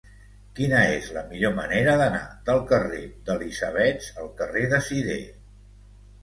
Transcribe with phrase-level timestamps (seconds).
[0.59, 5.21] Quina és la millor manera d'anar del carrer d'Elisabets al carrer de Sidé?